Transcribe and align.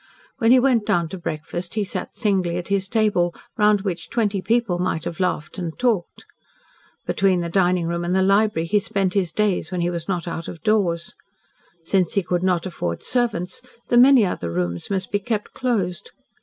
When 0.39 0.49
he 0.49 0.57
went 0.59 0.83
down 0.83 1.09
to 1.09 1.17
breakfast 1.19 1.75
he 1.75 1.83
sat 1.83 2.15
singly 2.15 2.57
at 2.57 2.69
his 2.69 2.89
table, 2.89 3.35
round 3.55 3.81
which 3.81 4.09
twenty 4.09 4.41
people 4.41 4.79
might 4.79 5.03
have 5.03 5.19
laughed 5.19 5.59
and 5.59 5.77
talked. 5.77 6.25
Between 7.05 7.41
the 7.41 7.49
dining 7.49 7.85
room 7.85 8.03
and 8.03 8.15
the 8.15 8.23
library 8.23 8.65
he 8.65 8.79
spent 8.79 9.13
his 9.13 9.31
days 9.31 9.69
when 9.69 9.81
he 9.81 9.91
was 9.91 10.07
not 10.07 10.27
out 10.27 10.47
of 10.47 10.63
doors. 10.63 11.13
Since 11.83 12.15
he 12.15 12.23
could 12.23 12.41
not 12.41 12.65
afford 12.65 13.03
servants, 13.03 13.61
the 13.89 13.97
many 13.99 14.25
other 14.25 14.51
rooms 14.51 14.89
must 14.89 15.11
be 15.11 15.19
kept 15.19 15.53
closed. 15.53 16.09